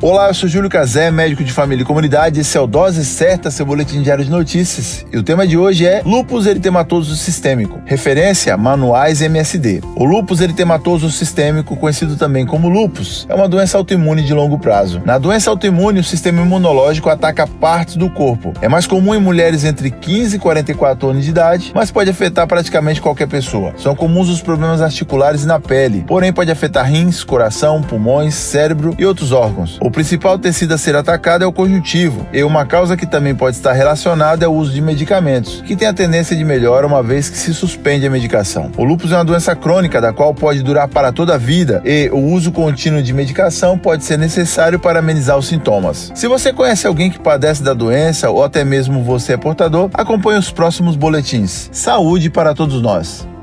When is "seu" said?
3.50-3.66